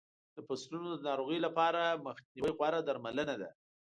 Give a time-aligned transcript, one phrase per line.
[0.35, 3.49] د فصلونو د ناروغیو لپاره مخنیوی غوره درملنه ده.